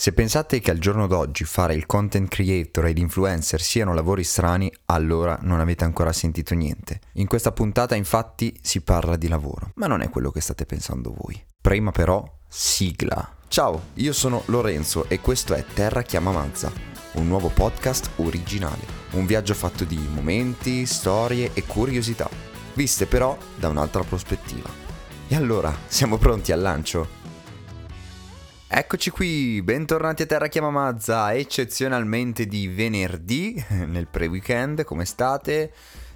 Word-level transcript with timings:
Se 0.00 0.14
pensate 0.14 0.60
che 0.60 0.70
al 0.70 0.78
giorno 0.78 1.06
d'oggi 1.06 1.44
fare 1.44 1.74
il 1.74 1.84
content 1.84 2.26
creator 2.26 2.86
ed 2.86 2.96
influencer 2.96 3.60
siano 3.60 3.92
lavori 3.92 4.24
strani, 4.24 4.72
allora 4.86 5.38
non 5.42 5.60
avete 5.60 5.84
ancora 5.84 6.10
sentito 6.10 6.54
niente. 6.54 7.00
In 7.16 7.26
questa 7.26 7.52
puntata 7.52 7.94
infatti 7.96 8.58
si 8.62 8.80
parla 8.80 9.16
di 9.16 9.28
lavoro, 9.28 9.72
ma 9.74 9.86
non 9.86 10.00
è 10.00 10.08
quello 10.08 10.30
che 10.30 10.40
state 10.40 10.64
pensando 10.64 11.14
voi. 11.14 11.38
Prima 11.60 11.90
però, 11.90 12.24
sigla. 12.48 13.36
Ciao, 13.48 13.88
io 13.96 14.14
sono 14.14 14.42
Lorenzo 14.46 15.06
e 15.06 15.20
questo 15.20 15.52
è 15.52 15.62
Terra 15.74 16.00
Chiama 16.00 16.32
Mazza, 16.32 16.72
un 17.16 17.26
nuovo 17.28 17.48
podcast 17.48 18.12
originale. 18.16 18.86
Un 19.10 19.26
viaggio 19.26 19.52
fatto 19.52 19.84
di 19.84 19.98
momenti, 19.98 20.86
storie 20.86 21.50
e 21.52 21.64
curiosità, 21.66 22.26
viste 22.72 23.04
però 23.04 23.36
da 23.54 23.68
un'altra 23.68 24.02
prospettiva. 24.02 24.70
E 25.28 25.36
allora, 25.36 25.76
siamo 25.88 26.16
pronti 26.16 26.52
al 26.52 26.62
lancio? 26.62 27.19
Eccoci 28.72 29.10
qui, 29.10 29.60
bentornati 29.62 30.22
a 30.22 30.26
Terra 30.26 30.46
Chiama 30.46 30.70
Mazza, 30.70 31.34
eccezionalmente 31.34 32.46
di 32.46 32.68
venerdì, 32.68 33.60
nel 33.86 34.06
pre-weekend, 34.06 34.84
come 34.84 35.04
state? 35.06 35.72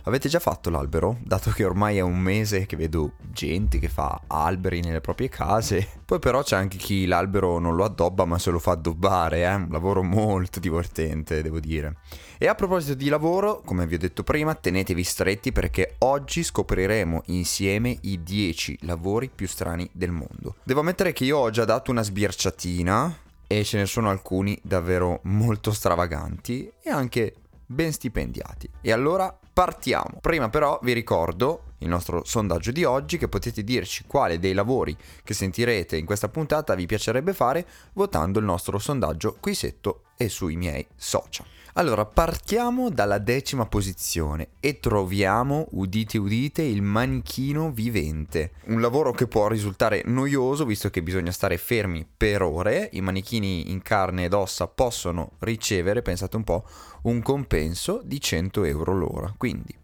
Avete 0.07 0.29
già 0.29 0.39
fatto 0.39 0.69
l'albero? 0.69 1.17
Dato 1.23 1.51
che 1.51 1.65
ormai 1.65 1.97
è 1.97 2.03
un 2.03 2.19
mese 2.19 2.67
che 2.67 2.77
vedo 2.77 3.13
gente 3.33 3.79
che 3.79 3.89
fa 3.89 4.21
alberi 4.27 4.83
nelle 4.83 5.01
proprie 5.01 5.31
case. 5.31 5.89
Poi 6.05 6.19
però 6.19 6.43
c'è 6.43 6.57
anche 6.57 6.77
chi 6.77 7.07
l'albero 7.07 7.59
non 7.59 7.75
lo 7.75 7.85
addobba 7.85 8.27
ma 8.27 8.39
se 8.39 8.51
lo 8.51 8.59
fa 8.59 8.73
addobbare, 8.73 9.45
è 9.45 9.51
eh? 9.51 9.55
un 9.55 9.69
lavoro 9.71 10.03
molto 10.03 10.61
divertente, 10.61 11.41
devo 11.41 11.59
dire. 11.59 11.97
E 12.37 12.49
a 12.49 12.55
proposito 12.55 12.93
di 12.93 13.09
lavoro, 13.09 13.63
come 13.65 13.87
vi 13.87 13.95
ho 13.95 13.99
detto 13.99 14.25
prima, 14.25 14.55
tenetevi 14.55 15.03
stretti 15.03 15.53
perché 15.53 15.95
oggi 16.01 16.43
scopriremo 16.43 17.23
insieme 17.27 17.97
i 18.03 18.23
10 18.23 18.81
lavori 18.83 19.31
più 19.35 19.49
strani 19.49 19.89
del 19.91 20.11
mondo. 20.11 20.57
Devo 20.65 20.81
ammettere 20.81 21.15
che 21.15 21.25
io 21.25 21.39
ho 21.39 21.49
già 21.49 21.65
dato 21.65 21.91
una 21.91 22.03
sbirciatina 22.03 23.21
e 23.47 23.65
ce 23.65 23.79
ne 23.79 23.87
sono 23.87 24.11
alcuni 24.11 24.59
davvero 24.63 25.21
molto 25.23 25.73
stravaganti 25.73 26.71
e 26.83 26.91
anche 26.91 27.37
ben 27.75 27.93
stipendiati. 27.93 28.69
E 28.81 28.93
allora 28.93 29.37
partiamo. 29.53 30.19
Prima 30.21 30.49
però 30.49 30.79
vi 30.83 30.93
ricordo 30.93 31.73
il 31.79 31.89
nostro 31.89 32.25
sondaggio 32.25 32.71
di 32.71 32.85
oggi 32.85 33.19
che 33.19 33.29
potete 33.29 33.63
dirci 33.63 34.05
quale 34.07 34.39
dei 34.39 34.55
lavori 34.55 34.97
che 35.23 35.35
sentirete 35.35 35.97
in 35.97 36.07
questa 36.07 36.29
puntata 36.29 36.75
vi 36.75 36.87
piacerebbe 36.87 37.35
fare 37.35 37.67
votando 37.93 38.39
il 38.39 38.45
nostro 38.45 38.79
sondaggio 38.79 39.37
qui 39.39 39.55
sotto 39.55 40.05
e 40.17 40.29
sui 40.29 40.57
miei 40.57 40.87
social. 40.97 41.47
Allora, 41.77 42.05
partiamo 42.05 42.89
dalla 42.89 43.19
decima 43.19 43.67
posizione 43.67 44.51
e 44.61 44.79
troviamo, 44.79 45.67
udite 45.73 46.19
udite, 46.19 46.63
il 46.63 46.83
manichino 46.83 47.73
vivente. 47.73 48.53
Un 48.67 48.81
lavoro 48.81 49.11
che 49.11 49.27
può 49.27 49.49
risultare 49.49 50.03
noioso 50.05 50.65
visto 50.67 50.89
che 50.89 51.03
bisogna 51.03 51.33
stare 51.33 51.59
fermi 51.59 52.07
per 52.17 52.43
ore. 52.43 52.91
I 52.93 53.01
manichini 53.01 53.73
in 53.73 53.83
carne 53.83 54.27
ed 54.27 54.35
ossa 54.35 54.69
possono 54.69 55.33
ricevere, 55.41 56.03
pensate 56.03 56.37
un 56.37 56.45
po', 56.45 56.65
un 57.03 57.21
compenso 57.23 58.03
di 58.05 58.21
100 58.21 58.63
euro 58.63 58.95
l'ora. 58.95 59.35
Quindi, 59.37 59.75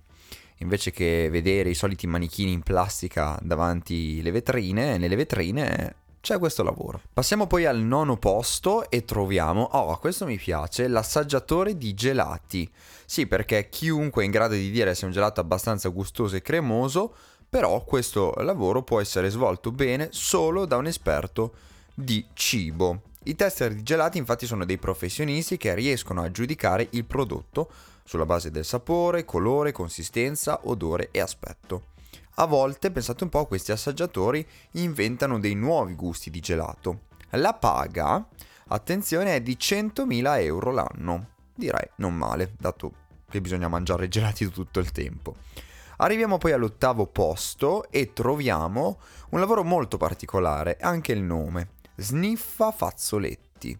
invece 0.58 0.92
che 0.92 1.28
vedere 1.28 1.70
i 1.70 1.74
soliti 1.74 2.06
manichini 2.06 2.52
in 2.52 2.62
plastica 2.62 3.36
davanti 3.42 4.22
le 4.22 4.30
vetrine, 4.30 4.96
nelle 4.96 5.16
vetrine 5.16 5.96
c'è 6.20 6.38
questo 6.38 6.62
lavoro. 6.62 7.00
Passiamo 7.12 7.46
poi 7.46 7.64
al 7.64 7.78
nono 7.78 8.16
posto 8.16 8.90
e 8.90 9.04
troviamo, 9.04 9.62
oh 9.72 9.98
questo 9.98 10.26
mi 10.26 10.36
piace, 10.36 10.86
l'assaggiatore 10.86 11.76
di 11.76 11.94
gelati. 11.94 12.70
Sì, 13.06 13.26
perché 13.26 13.68
chiunque 13.68 14.22
è 14.22 14.26
in 14.26 14.30
grado 14.30 14.54
di 14.54 14.70
dire 14.70 14.94
se 14.94 15.06
un 15.06 15.12
gelato 15.12 15.40
abbastanza 15.40 15.88
gustoso 15.88 16.36
e 16.36 16.42
cremoso, 16.42 17.14
però 17.48 17.82
questo 17.84 18.32
lavoro 18.38 18.82
può 18.82 19.00
essere 19.00 19.30
svolto 19.30 19.72
bene 19.72 20.08
solo 20.12 20.66
da 20.66 20.76
un 20.76 20.86
esperto 20.86 21.54
di 21.94 22.24
cibo. 22.34 23.02
I 23.24 23.34
tester 23.34 23.74
di 23.74 23.82
gelati 23.82 24.18
infatti 24.18 24.46
sono 24.46 24.64
dei 24.64 24.78
professionisti 24.78 25.56
che 25.56 25.74
riescono 25.74 26.22
a 26.22 26.30
giudicare 26.30 26.86
il 26.90 27.04
prodotto 27.04 27.70
sulla 28.04 28.26
base 28.26 28.50
del 28.50 28.64
sapore, 28.64 29.24
colore, 29.24 29.72
consistenza, 29.72 30.60
odore 30.64 31.08
e 31.10 31.20
aspetto. 31.20 31.89
A 32.40 32.46
volte, 32.46 32.90
pensate 32.90 33.22
un 33.24 33.28
po', 33.28 33.44
questi 33.44 33.70
assaggiatori 33.70 34.46
inventano 34.72 35.38
dei 35.38 35.54
nuovi 35.54 35.94
gusti 35.94 36.30
di 36.30 36.40
gelato. 36.40 37.00
La 37.32 37.52
paga, 37.52 38.26
attenzione, 38.68 39.34
è 39.34 39.42
di 39.42 39.58
100.000 39.60 40.40
euro 40.40 40.70
l'anno. 40.70 41.32
Direi 41.54 41.86
non 41.96 42.14
male, 42.14 42.54
dato 42.58 42.92
che 43.28 43.42
bisogna 43.42 43.68
mangiare 43.68 44.08
gelati 44.08 44.48
tutto 44.48 44.80
il 44.80 44.90
tempo. 44.90 45.36
Arriviamo 45.98 46.38
poi 46.38 46.52
all'ottavo 46.52 47.08
posto 47.08 47.90
e 47.90 48.14
troviamo 48.14 49.00
un 49.32 49.38
lavoro 49.38 49.62
molto 49.62 49.98
particolare, 49.98 50.78
anche 50.80 51.12
il 51.12 51.20
nome, 51.20 51.72
Sniffa 51.96 52.70
Fazzoletti. 52.70 53.78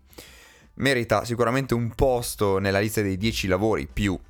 Merita 0.75 1.25
sicuramente 1.25 1.72
un 1.72 1.94
posto 1.94 2.59
nella 2.59 2.78
lista 2.78 3.00
dei 3.00 3.16
10 3.16 3.47
lavori 3.47 3.88
più 3.91 4.21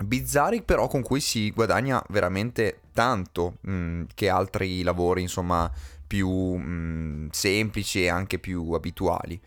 bizzarri 0.00 0.62
però 0.62 0.88
con 0.88 1.02
cui 1.02 1.20
si 1.20 1.50
guadagna 1.50 2.02
veramente 2.08 2.80
tanto 2.92 3.56
mh, 3.60 3.72
mm, 3.72 4.02
che 4.14 4.28
altri 4.28 4.82
lavori 4.82 5.22
insomma 5.22 5.70
più 6.06 6.28
mh, 6.28 6.64
mm, 6.64 7.28
semplici 7.30 8.02
e 8.02 8.08
anche 8.08 8.38
più 8.38 8.72
abituali. 8.72 9.40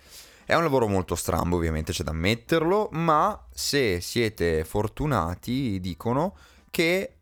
È 0.45 0.53
un 0.53 0.61
lavoro 0.61 0.87
molto 0.87 1.15
strambo 1.15 1.55
ovviamente 1.55 1.91
c'è 1.91 2.03
da 2.03 2.11
ammetterlo, 2.11 2.89
ma 2.91 3.47
se 3.51 3.99
siete 3.99 4.63
fortunati 4.63 5.79
dicono 5.79 6.35
che 6.69 7.13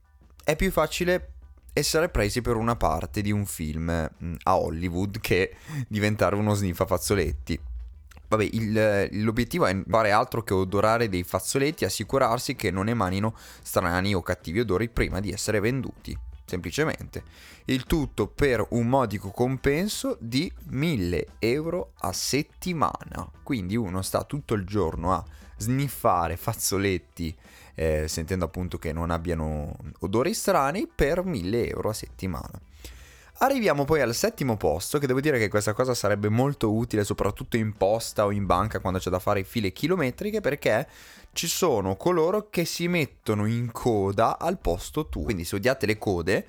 è 0.44 0.56
più 0.58 0.72
facile 0.72 1.30
essere 1.74 2.10
presi 2.10 2.42
per 2.42 2.56
una 2.56 2.76
parte 2.76 3.22
di 3.22 3.32
un 3.32 3.46
film 3.46 4.10
mm, 4.24 4.36
a 4.44 4.58
Hollywood 4.58 5.20
che 5.20 5.56
diventare 5.88 6.36
uno 6.36 6.54
sniffa 6.54 6.86
fazzoletti. 6.86 7.60
Vabbè, 8.36 8.50
il, 8.52 9.24
l'obiettivo 9.24 9.68
è 9.68 9.84
fare 9.88 10.12
altro 10.12 10.42
che 10.42 10.56
odorare 10.56 11.08
dei 11.08 11.24
fazzoletti 11.24 11.84
e 11.84 11.88
assicurarsi 11.88 12.56
che 12.56 12.72
non 12.72 12.88
emanino 12.90 13.36
strani 13.62 14.16
o 14.16 14.24
cattivi 14.24 14.62
odori 14.62 14.90
prima 14.90 15.20
di 15.20 15.32
essere 15.32 15.60
venduti. 15.60 16.18
Semplicemente. 16.46 17.24
Il 17.66 17.86
tutto 17.86 18.28
per 18.28 18.66
un 18.72 18.88
modico 18.88 19.30
compenso 19.30 20.18
di 20.20 20.52
1000 20.70 21.28
euro 21.40 21.94
a 22.00 22.12
settimana. 22.12 23.30
Quindi 23.44 23.76
uno 23.76 24.02
sta 24.02 24.24
tutto 24.24 24.56
il 24.56 24.66
giorno 24.66 25.14
a 25.14 25.24
sniffare 25.58 26.36
fazzoletti, 26.36 27.36
eh, 27.76 28.08
sentendo 28.08 28.46
appunto 28.46 28.78
che 28.78 28.92
non 28.92 29.12
abbiano 29.12 29.78
odori 30.00 30.34
strani, 30.34 30.88
per 30.88 31.24
1000 31.24 31.70
euro 31.70 31.90
a 31.90 31.94
settimana. 31.94 32.60
Arriviamo 33.38 33.84
poi 33.84 34.00
al 34.00 34.14
settimo 34.14 34.58
posto, 34.58 35.00
che 35.00 35.08
devo 35.08 35.20
dire 35.20 35.40
che 35.40 35.50
questa 35.50 35.74
cosa 35.74 35.94
sarebbe 35.96 36.30
molto 36.30 36.72
utile 36.72 37.04
soprattutto 37.04 37.58
in 37.58 37.74
posta 37.76 38.26
o 38.26 38.32
in 38.32 38.46
banca 38.46 38.80
quando 38.80 39.00
c'è 39.00 39.10
da 39.10 39.20
fare 39.20 39.44
file 39.44 39.74
chilometriche 39.74 40.40
perché 40.40 40.88
ci 41.34 41.48
sono 41.48 41.96
coloro 41.96 42.50
che 42.50 42.64
si 42.64 42.88
mettono 42.88 43.46
in 43.46 43.72
coda 43.72 44.38
al 44.38 44.60
posto 44.60 45.10
tuo. 45.10 45.24
Quindi 45.24 45.46
se 45.46 45.56
odiate 45.56 45.88
le 45.88 45.98
code 45.98 46.46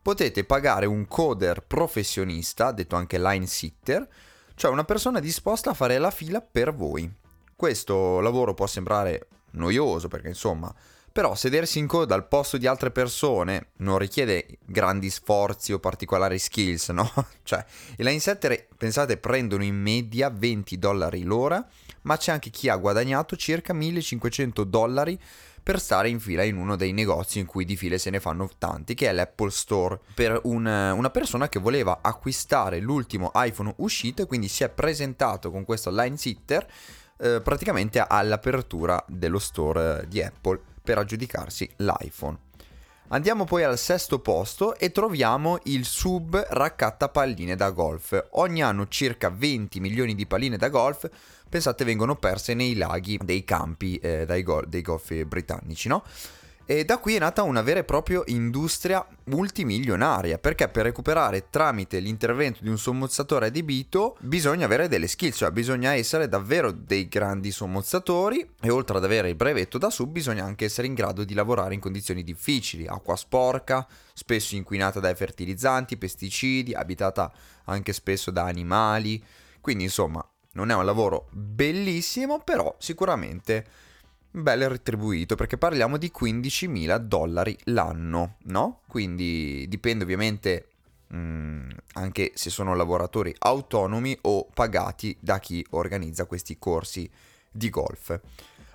potete 0.00 0.44
pagare 0.44 0.86
un 0.86 1.06
coder 1.08 1.64
professionista, 1.64 2.70
detto 2.70 2.94
anche 2.96 3.18
line 3.18 3.46
sitter, 3.46 4.08
cioè 4.54 4.70
una 4.70 4.84
persona 4.84 5.20
disposta 5.20 5.70
a 5.70 5.74
fare 5.74 5.98
la 5.98 6.10
fila 6.10 6.40
per 6.40 6.72
voi. 6.72 7.12
Questo 7.54 8.20
lavoro 8.20 8.54
può 8.54 8.66
sembrare 8.66 9.26
noioso 9.50 10.06
perché 10.08 10.28
insomma 10.28 10.72
però 11.10 11.34
sedersi 11.34 11.78
in 11.78 11.86
coda 11.86 12.14
al 12.14 12.28
posto 12.28 12.58
di 12.58 12.66
altre 12.66 12.90
persone 12.90 13.68
non 13.78 13.98
richiede 13.98 14.58
grandi 14.64 15.10
sforzi 15.10 15.72
o 15.72 15.78
particolari 15.78 16.38
skills, 16.38 16.88
no? 16.90 17.10
cioè, 17.42 17.64
i 17.96 18.02
line 18.02 18.20
setter, 18.20 18.66
pensate, 18.76 19.16
prendono 19.16 19.64
in 19.64 19.76
media 19.76 20.30
20 20.30 20.78
dollari 20.78 21.22
l'ora, 21.22 21.66
ma 22.02 22.16
c'è 22.16 22.32
anche 22.32 22.50
chi 22.50 22.68
ha 22.68 22.76
guadagnato 22.76 23.36
circa 23.36 23.72
1500 23.72 24.64
dollari 24.64 25.18
per 25.62 25.80
stare 25.80 26.08
in 26.08 26.18
fila 26.18 26.44
in 26.44 26.56
uno 26.56 26.76
dei 26.76 26.92
negozi 26.92 27.40
in 27.40 27.44
cui 27.44 27.66
di 27.66 27.76
file 27.76 27.98
se 27.98 28.08
ne 28.08 28.20
fanno 28.20 28.48
tanti, 28.56 28.94
che 28.94 29.08
è 29.08 29.12
l'Apple 29.12 29.50
Store, 29.50 29.98
per 30.14 30.40
un, 30.44 30.64
una 30.64 31.10
persona 31.10 31.50
che 31.50 31.58
voleva 31.58 31.98
acquistare 32.00 32.80
l'ultimo 32.80 33.30
iPhone 33.34 33.74
uscito 33.76 34.22
e 34.22 34.26
quindi 34.26 34.48
si 34.48 34.64
è 34.64 34.70
presentato 34.70 35.50
con 35.50 35.64
questo 35.64 35.90
line 35.90 36.16
sitter 36.16 36.66
eh, 37.18 37.40
praticamente 37.42 37.98
all'apertura 37.98 39.04
dello 39.08 39.38
store 39.38 40.06
di 40.08 40.22
Apple 40.22 40.60
per 40.88 40.96
aggiudicarsi 40.96 41.68
l'iPhone. 41.76 42.38
Andiamo 43.08 43.44
poi 43.44 43.62
al 43.62 43.76
sesto 43.76 44.20
posto 44.20 44.74
e 44.74 44.90
troviamo 44.90 45.58
il 45.64 45.84
sub 45.84 46.34
raccatta 46.48 47.10
palline 47.10 47.56
da 47.56 47.72
golf. 47.72 48.28
Ogni 48.32 48.62
anno 48.62 48.88
circa 48.88 49.28
20 49.28 49.80
milioni 49.80 50.14
di 50.14 50.24
palline 50.24 50.56
da 50.56 50.70
golf, 50.70 51.06
pensate, 51.46 51.84
vengono 51.84 52.16
perse 52.16 52.54
nei 52.54 52.74
laghi 52.74 53.18
dei 53.22 53.44
campi 53.44 53.96
eh, 53.96 54.42
go- 54.42 54.64
dei 54.66 54.80
golf 54.80 55.12
britannici, 55.24 55.88
no? 55.88 56.04
E 56.70 56.84
da 56.84 56.98
qui 56.98 57.14
è 57.14 57.18
nata 57.18 57.44
una 57.44 57.62
vera 57.62 57.80
e 57.80 57.84
propria 57.84 58.20
industria 58.26 59.02
multimilionaria, 59.24 60.36
perché 60.36 60.68
per 60.68 60.84
recuperare 60.84 61.48
tramite 61.48 61.98
l'intervento 61.98 62.58
di 62.60 62.68
un 62.68 62.76
sommozzatore 62.76 63.46
adibito 63.46 64.18
bisogna 64.20 64.66
avere 64.66 64.86
delle 64.86 65.06
skills, 65.06 65.38
cioè 65.38 65.50
bisogna 65.50 65.94
essere 65.94 66.28
davvero 66.28 66.70
dei 66.70 67.08
grandi 67.08 67.52
sommozzatori 67.52 68.46
e 68.60 68.68
oltre 68.68 68.98
ad 68.98 69.04
avere 69.04 69.30
il 69.30 69.34
brevetto 69.34 69.78
da 69.78 69.88
sub 69.88 70.10
bisogna 70.10 70.44
anche 70.44 70.66
essere 70.66 70.86
in 70.86 70.92
grado 70.92 71.24
di 71.24 71.32
lavorare 71.32 71.72
in 71.72 71.80
condizioni 71.80 72.22
difficili, 72.22 72.86
acqua 72.86 73.16
sporca, 73.16 73.86
spesso 74.12 74.54
inquinata 74.54 75.00
dai 75.00 75.14
fertilizzanti, 75.14 75.96
pesticidi, 75.96 76.74
abitata 76.74 77.32
anche 77.64 77.94
spesso 77.94 78.30
da 78.30 78.44
animali, 78.44 79.24
quindi 79.62 79.84
insomma 79.84 80.22
Non 80.52 80.70
è 80.70 80.74
un 80.74 80.84
lavoro 80.84 81.28
bellissimo, 81.30 82.40
però 82.40 82.76
sicuramente 82.78 83.64
ben 84.30 84.68
retribuito 84.68 85.34
perché 85.34 85.56
parliamo 85.56 85.96
di 85.96 86.12
15.000 86.16 86.96
dollari 86.98 87.56
l'anno, 87.64 88.36
no? 88.44 88.80
Quindi 88.86 89.66
dipende 89.68 90.04
ovviamente 90.04 90.68
mh, 91.08 91.16
mm, 91.16 91.70
anche 91.94 92.32
se 92.34 92.50
sono 92.50 92.74
lavoratori 92.74 93.34
autonomi 93.38 94.16
o 94.22 94.46
pagati 94.52 95.16
da 95.20 95.38
chi 95.38 95.64
organizza 95.70 96.26
questi 96.26 96.58
corsi 96.58 97.10
di 97.50 97.70
golf. 97.70 98.20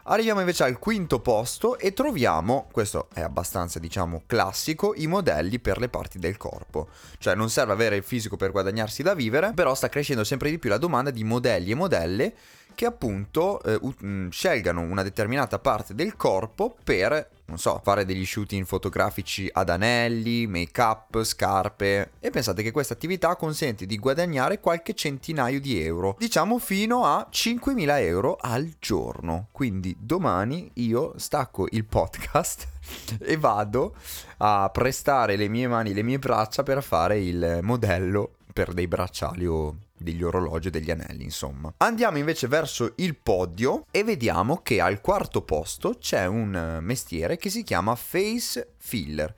Arriviamo 0.05 0.41
invece 0.41 0.65
al 0.65 0.79
quinto 0.79 1.21
posto 1.21 1.77
e 1.77 1.93
troviamo, 1.93 2.67
questo 2.73 3.07
è 3.13 3.21
abbastanza 3.21 3.79
diciamo 3.79 4.23
classico, 4.25 4.93
i 4.97 5.07
modelli 5.07 5.59
per 5.59 5.79
le 5.79 5.87
parti 5.87 6.19
del 6.19 6.35
corpo. 6.35 6.89
Cioè 7.19 7.35
non 7.35 7.49
serve 7.49 7.71
avere 7.71 7.95
il 7.95 8.03
fisico 8.03 8.35
per 8.35 8.51
guadagnarsi 8.51 9.01
da 9.01 9.13
vivere, 9.13 9.53
però 9.53 9.73
sta 9.73 9.87
crescendo 9.87 10.25
sempre 10.25 10.49
di 10.49 10.59
più 10.59 10.69
la 10.69 10.77
domanda 10.77 11.09
di 11.09 11.23
modelli 11.23 11.71
e 11.71 11.75
modelle 11.75 12.35
che 12.73 12.85
appunto 12.85 13.61
eh, 13.63 13.77
uh, 13.79 14.29
scelgano 14.29 14.81
una 14.81 15.03
determinata 15.03 15.59
parte 15.59 15.95
del 15.95 16.15
corpo 16.15 16.75
per, 16.83 17.29
non 17.45 17.57
so, 17.57 17.79
fare 17.83 18.05
degli 18.05 18.25
shooting 18.25 18.65
fotografici 18.65 19.49
ad 19.51 19.69
anelli, 19.69 20.47
make 20.47 20.81
up, 20.81 21.23
scarpe. 21.23 22.11
E 22.19 22.29
pensate 22.29 22.63
che 22.63 22.71
questa 22.71 22.93
attività 22.93 23.35
consente 23.35 23.85
di 23.85 23.97
guadagnare 23.97 24.59
qualche 24.59 24.93
centinaio 24.93 25.59
di 25.59 25.81
euro, 25.81 26.15
diciamo 26.17 26.59
fino 26.59 27.05
a 27.05 27.27
5.000 27.31 27.99
euro 27.99 28.37
al 28.39 28.73
giorno. 28.79 29.47
Quindi 29.51 29.95
domani 29.99 30.71
io 30.75 31.13
stacco 31.17 31.67
il 31.71 31.85
podcast 31.85 32.67
e 33.19 33.37
vado 33.37 33.95
a 34.37 34.69
prestare 34.71 35.35
le 35.35 35.47
mie 35.47 35.67
mani, 35.67 35.93
le 35.93 36.03
mie 36.03 36.19
braccia 36.19 36.63
per 36.63 36.83
fare 36.83 37.19
il 37.19 37.59
modello 37.61 38.35
per 38.53 38.73
dei 38.73 38.87
bracciali 38.87 39.45
o 39.45 39.75
degli 40.03 40.21
orologi 40.21 40.67
e 40.67 40.71
degli 40.71 40.91
anelli, 40.91 41.23
insomma. 41.23 41.73
Andiamo 41.77 42.17
invece 42.17 42.47
verso 42.47 42.93
il 42.97 43.15
podio 43.15 43.85
e 43.89 44.03
vediamo 44.03 44.61
che 44.61 44.81
al 44.81 45.01
quarto 45.01 45.41
posto 45.41 45.97
c'è 45.97 46.25
un 46.27 46.55
eh, 46.55 46.81
mestiere 46.81 47.37
che 47.37 47.49
si 47.49 47.63
chiama 47.63 47.95
face 47.95 48.73
filler. 48.77 49.33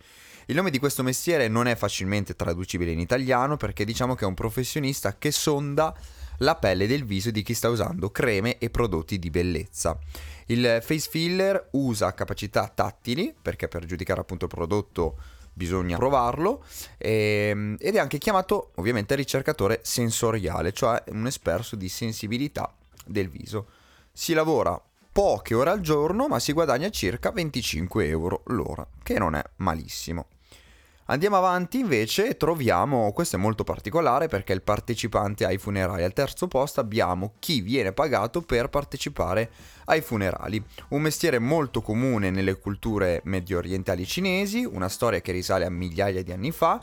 Il 0.47 0.55
nome 0.55 0.69
di 0.69 0.77
questo 0.77 1.01
mestiere 1.01 1.47
non 1.47 1.67
è 1.67 1.75
facilmente 1.75 2.35
traducibile 2.35 2.91
in 2.91 2.99
italiano 2.99 3.57
perché 3.57 3.83
diciamo 3.83 4.13
che 4.13 4.25
è 4.25 4.27
un 4.27 4.35
professionista 4.35 5.17
che 5.17 5.31
sonda 5.31 5.95
la 6.39 6.55
pelle 6.55 6.85
del 6.85 7.05
viso 7.05 7.31
di 7.31 7.41
chi 7.41 7.53
sta 7.53 7.69
usando 7.69 8.11
creme 8.11 8.57
e 8.57 8.69
prodotti 8.69 9.17
di 9.17 9.29
bellezza. 9.29 9.97
Il 10.47 10.79
face 10.81 11.09
filler 11.09 11.69
usa 11.71 12.13
capacità 12.13 12.67
tattili 12.67 13.33
perché 13.39 13.67
per 13.67 13.85
giudicare 13.85 14.21
appunto 14.21 14.45
il 14.45 14.51
prodotto 14.51 15.17
bisogna 15.55 15.97
provarlo 15.97 16.63
ehm, 16.97 17.77
ed 17.79 17.95
è 17.95 17.99
anche 17.99 18.17
chiamato 18.17 18.71
ovviamente 18.75 19.15
ricercatore 19.15 19.79
sensoriale, 19.83 20.73
cioè 20.73 21.01
un 21.07 21.25
esperto 21.25 21.75
di 21.75 21.89
sensibilità 21.89 22.71
del 23.05 23.29
viso. 23.29 23.67
Si 24.11 24.33
lavora 24.33 24.79
poche 25.11 25.55
ore 25.55 25.69
al 25.69 25.79
giorno 25.79 26.27
ma 26.27 26.39
si 26.39 26.51
guadagna 26.51 26.89
circa 26.89 27.31
25 27.31 28.07
euro 28.07 28.43
l'ora, 28.47 28.85
che 29.01 29.17
non 29.17 29.33
è 29.33 29.43
malissimo. 29.57 30.27
Andiamo 31.07 31.37
avanti 31.37 31.77
invece 31.77 32.29
e 32.29 32.35
troviamo, 32.35 33.11
questo 33.11 33.35
è 33.35 33.39
molto 33.39 33.63
particolare 33.63 34.27
perché 34.27 34.53
il 34.53 34.63
partecipante 34.63 35.45
ai 35.45 35.59
funerali. 35.59 36.01
Al 36.01 36.13
terzo 36.13 36.47
posto 36.47 36.79
abbiamo 36.79 37.33
chi 37.37 37.61
viene 37.61 37.91
pagato 37.91 38.41
per 38.41 38.69
partecipare 38.69 39.51
ai 39.85 40.01
funerali. 40.01 40.59
Un 40.89 41.03
mestiere 41.03 41.37
molto 41.37 41.83
comune 41.83 42.31
nelle 42.31 42.57
culture 42.57 43.21
medio 43.25 43.59
orientali 43.59 44.03
cinesi, 44.03 44.65
una 44.65 44.89
storia 44.89 45.21
che 45.21 45.31
risale 45.31 45.65
a 45.65 45.69
migliaia 45.69 46.23
di 46.23 46.31
anni 46.31 46.49
fa. 46.51 46.81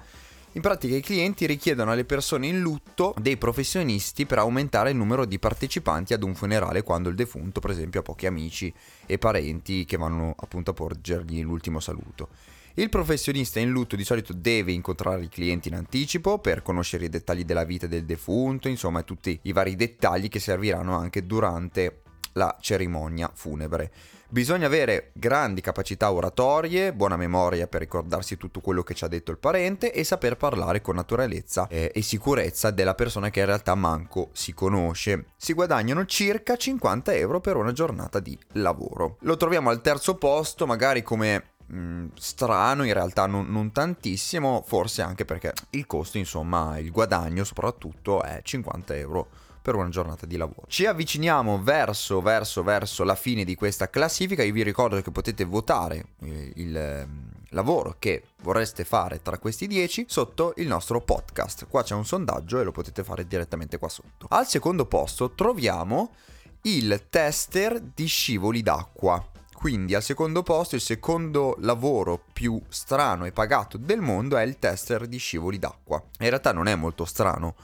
In 0.52 0.60
pratica 0.60 0.94
i 0.94 1.00
clienti 1.00 1.44
richiedono 1.44 1.90
alle 1.90 2.04
persone 2.04 2.46
in 2.46 2.60
lutto 2.60 3.16
dei 3.18 3.36
professionisti 3.36 4.25
per 4.25 4.38
aumentare 4.38 4.90
il 4.90 4.96
numero 4.96 5.25
di 5.25 5.40
partecipanti 5.40 6.14
ad 6.14 6.22
un 6.22 6.36
funerale 6.36 6.84
quando 6.84 7.08
il 7.08 7.16
defunto 7.16 7.58
per 7.58 7.70
esempio 7.70 7.98
ha 7.98 8.04
pochi 8.04 8.26
amici 8.26 8.72
e 9.04 9.18
parenti 9.18 9.84
che 9.84 9.96
vanno 9.96 10.32
appunto 10.38 10.70
a 10.70 10.75
porgergli 10.75 11.42
l'ultimo 11.42 11.80
saluto. 11.80 12.28
Il 12.74 12.88
professionista 12.88 13.60
in 13.60 13.69
lutto 13.69 13.96
di 13.96 14.04
solito 14.04 14.32
deve 14.32 14.72
incontrare 14.72 15.24
i 15.24 15.28
clienti 15.28 15.69
in 15.69 15.74
anticipo 15.74 16.38
per 16.38 16.62
conoscere 16.62 17.04
i 17.04 17.10
dettagli 17.10 17.44
della 17.44 17.64
vita 17.64 17.86
del 17.86 18.06
defunto, 18.06 18.69
insomma 18.69 19.02
tutti 19.02 19.38
i 19.42 19.52
vari 19.52 19.76
dettagli 19.76 20.28
che 20.28 20.40
serviranno 20.40 20.96
anche 20.96 21.26
durante 21.26 22.00
la 22.32 22.56
cerimonia 22.60 23.30
funebre. 23.34 23.90
Bisogna 24.32 24.64
avere 24.64 25.10
grandi 25.12 25.60
capacità 25.60 26.10
oratorie, 26.10 26.94
buona 26.94 27.19
memoria 27.19 27.66
per 27.66 27.80
ricordarsi 27.80 28.38
tutto 28.38 28.60
quello 28.60 28.82
che 28.82 28.94
ci 28.94 29.04
ha 29.04 29.08
detto 29.08 29.30
il 29.30 29.36
parente 29.36 29.92
e 29.92 30.04
saper 30.04 30.38
parlare 30.38 30.80
con 30.80 30.94
naturalezza 30.94 31.68
eh, 31.68 31.92
e 31.94 32.00
sicurezza 32.00 32.70
della 32.70 32.94
persona 32.94 33.28
che 33.28 33.40
in 33.40 33.46
realtà 33.46 33.75
manco 33.75 34.30
si 34.32 34.54
conosce. 34.54 35.26
Si 35.36 35.52
guadagnano 35.52 36.06
circa 36.06 36.56
50 36.56 37.12
euro 37.12 37.40
per 37.40 37.56
una 37.56 37.72
giornata 37.72 38.20
di 38.20 38.38
lavoro. 38.52 39.18
Lo 39.20 39.36
troviamo 39.36 39.68
al 39.68 39.82
terzo 39.82 40.14
posto, 40.14 40.64
magari 40.64 41.02
come 41.02 41.50
Mm, 41.73 42.09
strano, 42.14 42.85
in 42.85 42.93
realtà 42.93 43.26
non, 43.26 43.47
non, 43.50 43.73
tantissimo, 43.73 44.62
forse 44.67 45.03
anche 45.03 45.25
perché 45.25 45.53
il 45.70 45.87
costo, 45.87 46.19
insomma, 46.19 46.79
il 46.79 46.91
guadagno 46.91 47.44
soprattutto 47.44 48.23
è 48.23 48.41
50 48.43 48.97
euro 48.97 49.29
per 49.62 49.76
una 49.76 49.88
giornata 49.88 50.26
di 50.26 50.37
lavoro. 50.37 50.64
Ci 50.67 50.87
avviciniamo 50.87 51.62
verso, 51.62 52.20
verso, 52.20 52.62
verso 52.62 53.05
la 53.05 53.14
fine 53.14 53.44
di 53.44 53.55
questa 53.55 53.88
classifica. 53.88 54.43
Io 54.43 54.53
vi 54.53 54.62
ricordo 54.62 55.00
che 55.00 55.11
potete 55.11 55.44
votare 55.44 56.06
eh, 56.20 56.53
il 56.56 56.76
eh, 56.76 57.09
lavoro 57.50 57.97
che 57.99 58.25
vorreste 58.43 58.85
fare 58.85 59.23
tra 59.23 59.38
questi 59.38 59.67
10 59.67 60.06
sotto 60.09 60.53
il 60.56 60.67
nostro 60.67 61.00
podcast. 61.00 61.67
Qua 61.69 61.82
c'è 61.82 61.94
un 61.94 62.05
sondaggio 62.05 62.61
e 62.61 62.64
lo 62.64 62.73
potete 62.73 63.05
fare 63.05 63.26
direttamente 63.26 63.79
qua 63.79 63.88
sotto. 63.88 64.26
Al 64.29 64.47
secondo 64.47 64.85
posto 64.87 65.31
troviamo 65.31 66.12
il 66.62 67.06
tester 67.09 67.81
di 67.81 68.06
scivoli 68.06 68.62
d'acqua. 68.62 69.25
Quindi 69.62 69.94
al 69.94 70.03
secondo 70.03 70.43
posto 70.43 70.75
il 70.75 70.81
secondo 70.81 71.55
lavoro 71.61 72.20
più 72.32 72.61
strano 72.69 73.26
e 73.26 73.31
pagato 73.31 73.79
del 73.79 74.00
mondo 74.00 74.37
è 74.37 74.43
il 74.43 74.59
tester 74.59 75.06
di 75.06 75.19
scivoli 75.19 75.61
d'acqua. 75.61 76.03
In 76.19 76.31
realtà 76.31 76.53
non 76.53 76.67
è 76.67 76.75
molto 76.75 77.05
strano, 77.05 77.55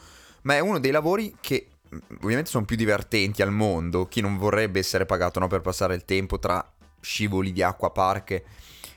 ma 0.42 0.54
è 0.54 0.60
uno 0.60 0.78
dei 0.78 0.92
lavori 0.92 1.34
che 1.40 1.70
mm, 1.92 1.98
ovviamente 2.22 2.50
sono 2.50 2.64
più 2.64 2.76
divertenti 2.76 3.42
al 3.42 3.50
mondo. 3.50 4.06
Chi 4.06 4.20
non 4.20 4.38
vorrebbe 4.38 4.78
essere 4.78 5.06
pagato 5.06 5.40
no, 5.40 5.48
per 5.48 5.60
passare 5.60 5.96
il 5.96 6.04
tempo 6.04 6.38
tra 6.38 6.64
scivoli 7.00 7.50
di 7.50 7.64
acqua 7.64 7.90
parche 7.90 8.44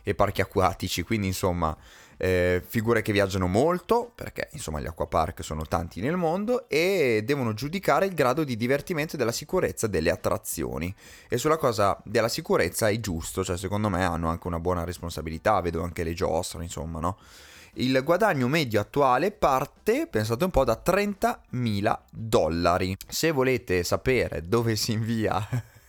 e 0.03 0.13
parchi 0.13 0.41
acquatici, 0.41 1.01
quindi 1.01 1.25
insomma 1.25 1.75
eh, 2.23 2.61
figure 2.63 3.01
che 3.01 3.11
viaggiano 3.11 3.47
molto, 3.47 4.11
perché 4.13 4.49
insomma 4.51 4.79
gli 4.79 4.85
acquapark 4.85 5.43
sono 5.43 5.65
tanti 5.65 6.01
nel 6.01 6.17
mondo, 6.17 6.69
e 6.69 7.23
devono 7.25 7.55
giudicare 7.55 8.05
il 8.05 8.13
grado 8.13 8.43
di 8.43 8.55
divertimento 8.55 9.15
e 9.15 9.17
della 9.17 9.31
sicurezza 9.31 9.87
delle 9.87 10.11
attrazioni. 10.11 10.93
E 11.27 11.39
sulla 11.39 11.57
cosa 11.57 11.99
della 12.05 12.29
sicurezza 12.29 12.89
è 12.89 12.99
giusto, 12.99 13.43
cioè 13.43 13.57
secondo 13.57 13.89
me 13.89 14.05
hanno 14.05 14.29
anche 14.29 14.45
una 14.45 14.59
buona 14.59 14.83
responsabilità, 14.83 15.59
vedo 15.61 15.81
anche 15.81 16.03
le 16.03 16.13
giostre, 16.13 16.61
insomma, 16.61 16.99
no? 16.99 17.17
Il 17.75 17.99
guadagno 18.03 18.47
medio 18.47 18.79
attuale 18.81 19.31
parte, 19.31 20.05
pensate 20.05 20.43
un 20.43 20.51
po', 20.51 20.63
da 20.63 20.79
30.000 20.85 21.99
dollari. 22.11 22.95
Se 23.07 23.31
volete 23.31 23.83
sapere 23.83 24.43
dove 24.47 24.75
si 24.75 24.91
invia 24.91 25.43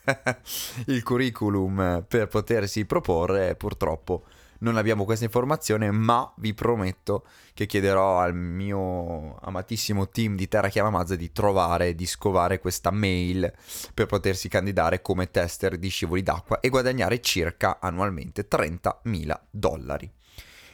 il 0.87 1.03
curriculum 1.03 2.03
per 2.09 2.29
potersi 2.29 2.87
proporre, 2.87 3.55
purtroppo 3.55 4.23
non 4.63 4.77
abbiamo 4.77 5.05
questa 5.05 5.25
informazione, 5.25 5.91
ma 5.91 6.33
vi 6.37 6.55
prometto 6.55 7.27
che 7.53 7.67
chiederò 7.67 8.21
al 8.21 8.35
mio 8.35 9.37
amatissimo 9.41 10.09
team 10.09 10.37
di 10.37 10.49
Terra 10.49 10.69
Chiama 10.69 10.91
Mazza 10.91 11.17
di 11.17 11.33
trovare, 11.33 11.95
di 11.95 12.07
scovare 12.07 12.59
questa 12.59 12.91
mail 12.91 13.53
per 13.93 14.07
potersi 14.07 14.49
candidare 14.49 15.03
come 15.03 15.31
tester 15.31 15.77
di 15.77 15.89
scivoli 15.89 16.23
d'acqua 16.23 16.61
e 16.61 16.69
guadagnare 16.69 17.21
circa 17.21 17.79
annualmente 17.81 18.47
30.000 18.49 19.41
dollari. 19.51 20.11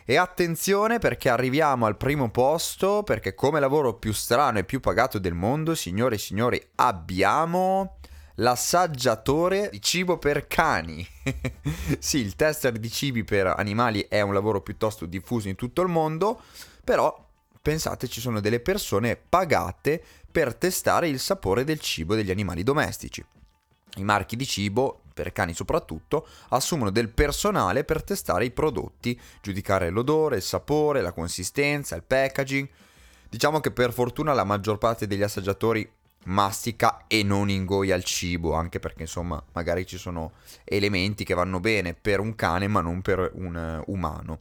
E 0.04 0.16
attenzione 0.16 0.98
perché 0.98 1.28
arriviamo 1.28 1.84
al 1.84 1.98
primo 1.98 2.30
posto, 2.30 3.02
perché 3.02 3.34
come 3.34 3.60
lavoro 3.60 3.94
più 3.94 4.12
strano 4.12 4.58
e 4.58 4.64
più 4.64 4.80
pagato 4.80 5.18
del 5.18 5.34
mondo, 5.34 5.74
signore 5.74 6.14
e 6.14 6.18
signori, 6.18 6.62
abbiamo 6.76 7.98
l'assaggiatore 8.38 9.68
di 9.70 9.80
cibo 9.80 10.18
per 10.18 10.46
cani. 10.46 11.06
sì, 11.98 12.18
il 12.18 12.36
tester 12.36 12.72
di 12.72 12.90
cibi 12.90 13.24
per 13.24 13.46
animali 13.46 14.06
è 14.08 14.20
un 14.20 14.32
lavoro 14.32 14.60
piuttosto 14.60 15.06
diffuso 15.06 15.48
in 15.48 15.54
tutto 15.54 15.82
il 15.82 15.88
mondo, 15.88 16.40
però 16.84 17.26
pensate 17.60 18.08
ci 18.08 18.20
sono 18.20 18.40
delle 18.40 18.60
persone 18.60 19.16
pagate 19.16 20.02
per 20.30 20.54
testare 20.54 21.08
il 21.08 21.18
sapore 21.18 21.64
del 21.64 21.80
cibo 21.80 22.14
degli 22.14 22.30
animali 22.30 22.62
domestici. 22.62 23.24
I 23.96 24.04
marchi 24.04 24.36
di 24.36 24.46
cibo, 24.46 25.00
per 25.12 25.32
cani 25.32 25.52
soprattutto, 25.54 26.26
assumono 26.50 26.90
del 26.90 27.08
personale 27.08 27.82
per 27.82 28.04
testare 28.04 28.44
i 28.44 28.52
prodotti, 28.52 29.18
giudicare 29.42 29.90
l'odore, 29.90 30.36
il 30.36 30.42
sapore, 30.42 31.00
la 31.00 31.12
consistenza, 31.12 31.96
il 31.96 32.04
packaging. 32.04 32.68
Diciamo 33.28 33.58
che 33.60 33.72
per 33.72 33.92
fortuna 33.92 34.32
la 34.32 34.44
maggior 34.44 34.78
parte 34.78 35.08
degli 35.08 35.22
assaggiatori 35.22 35.90
mastica 36.28 37.04
e 37.06 37.22
non 37.22 37.50
ingoia 37.50 37.96
il 37.96 38.04
cibo, 38.04 38.54
anche 38.54 38.78
perché 38.78 39.02
insomma 39.02 39.42
magari 39.52 39.86
ci 39.86 39.98
sono 39.98 40.32
elementi 40.64 41.24
che 41.24 41.34
vanno 41.34 41.60
bene 41.60 41.94
per 41.94 42.20
un 42.20 42.34
cane 42.34 42.68
ma 42.68 42.80
non 42.80 43.02
per 43.02 43.30
un 43.34 43.82
uh, 43.86 43.92
umano. 43.92 44.40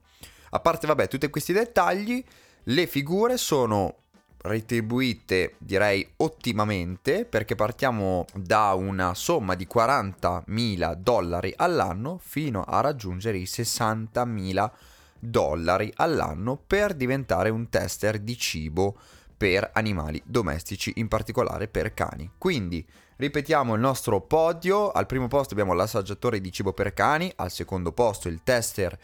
A 0.51 0.59
parte 0.59 0.87
vabbè 0.87 1.07
tutti 1.07 1.29
questi 1.29 1.53
dettagli, 1.53 2.23
le 2.63 2.87
figure 2.87 3.37
sono 3.37 3.95
retribuite 4.39 5.55
direi 5.57 6.07
ottimamente 6.17 7.25
perché 7.25 7.55
partiamo 7.55 8.25
da 8.33 8.73
una 8.73 9.13
somma 9.13 9.55
di 9.55 9.67
40.000 9.71 10.93
dollari 10.93 11.53
all'anno 11.55 12.19
fino 12.21 12.61
a 12.61 12.81
raggiungere 12.81 13.37
i 13.37 13.43
60.000 13.43 14.69
dollari 15.19 15.91
all'anno 15.95 16.55
per 16.55 16.93
diventare 16.93 17.49
un 17.49 17.69
tester 17.69 18.19
di 18.19 18.37
cibo 18.37 18.97
per 19.37 19.69
animali 19.73 20.21
domestici, 20.25 20.93
in 20.95 21.07
particolare 21.07 21.67
per 21.67 21.93
cani. 21.93 22.31
Quindi 22.37 22.85
ripetiamo 23.17 23.75
il 23.75 23.79
nostro 23.79 24.21
podio, 24.21 24.91
al 24.91 25.05
primo 25.05 25.27
posto 25.27 25.53
abbiamo 25.53 25.73
l'assaggiatore 25.73 26.41
di 26.41 26.51
cibo 26.51 26.73
per 26.73 26.93
cani, 26.93 27.31
al 27.35 27.51
secondo 27.51 27.91
posto 27.91 28.27
il 28.27 28.41
tester 28.43 28.97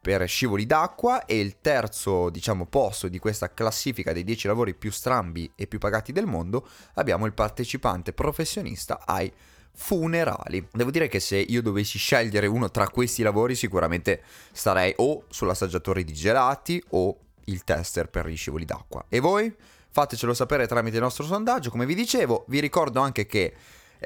per 0.00 0.26
scivoli 0.28 0.66
d'acqua 0.66 1.24
e 1.24 1.40
il 1.40 1.60
terzo, 1.60 2.30
diciamo, 2.30 2.66
posto 2.66 3.08
di 3.08 3.18
questa 3.18 3.52
classifica 3.52 4.12
dei 4.12 4.24
10 4.24 4.46
lavori 4.46 4.74
più 4.74 4.90
strambi 4.90 5.50
e 5.54 5.66
più 5.66 5.78
pagati 5.78 6.12
del 6.12 6.26
mondo 6.26 6.68
abbiamo 6.94 7.26
il 7.26 7.32
partecipante 7.32 8.12
professionista 8.12 9.00
ai 9.04 9.32
funerali. 9.72 10.66
Devo 10.72 10.90
dire 10.90 11.08
che 11.08 11.20
se 11.20 11.36
io 11.36 11.60
dovessi 11.60 11.98
scegliere 11.98 12.46
uno 12.46 12.70
tra 12.70 12.88
questi 12.88 13.22
lavori 13.22 13.54
sicuramente 13.54 14.22
starei 14.52 14.92
o 14.96 15.24
sull'assaggiatore 15.28 16.02
di 16.02 16.12
gelati 16.12 16.82
o 16.90 17.18
il 17.44 17.64
tester 17.64 18.08
per 18.08 18.26
gli 18.26 18.36
scivoli 18.36 18.64
d'acqua. 18.64 19.04
E 19.08 19.20
voi? 19.20 19.54
Fatecelo 19.96 20.34
sapere 20.34 20.66
tramite 20.66 20.96
il 20.96 21.02
nostro 21.02 21.24
sondaggio, 21.24 21.70
come 21.70 21.86
vi 21.86 21.94
dicevo. 21.94 22.44
Vi 22.48 22.60
ricordo 22.60 23.00
anche 23.00 23.24
che 23.24 23.54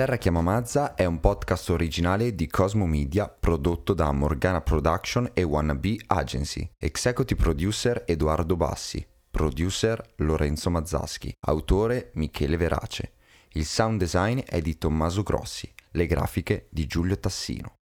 Terra 0.00 0.16
Chiama 0.16 0.40
Mazza 0.40 0.94
è 0.94 1.04
un 1.04 1.20
podcast 1.20 1.68
originale 1.68 2.34
di 2.34 2.46
Cosmo 2.46 2.86
Media 2.86 3.28
prodotto 3.28 3.92
da 3.92 4.10
Morgana 4.12 4.62
Production 4.62 5.28
e 5.34 5.42
Wannabe 5.42 5.96
Agency. 6.06 6.70
Executive 6.78 7.38
producer 7.38 8.04
Edoardo 8.06 8.56
Bassi. 8.56 9.06
Producer 9.30 10.02
Lorenzo 10.16 10.70
Mazzaschi. 10.70 11.36
Autore 11.40 12.12
Michele 12.14 12.56
Verace. 12.56 13.12
Il 13.52 13.66
sound 13.66 13.98
design 13.98 14.38
è 14.38 14.62
di 14.62 14.78
Tommaso 14.78 15.22
Grossi. 15.22 15.70
Le 15.90 16.06
grafiche 16.06 16.68
di 16.70 16.86
Giulio 16.86 17.18
Tassino. 17.18 17.79